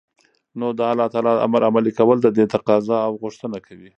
نو 0.59 0.67
دالله 0.81 1.05
تعالى 1.13 1.31
امر 1.47 1.61
عملي 1.69 1.91
كول 1.99 2.17
ددې 2.25 2.45
تقاضا 2.53 2.97
او 3.07 3.11
غوښتنه 3.23 3.57
كوي 3.67 3.89